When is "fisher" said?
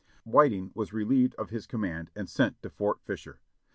3.03-3.39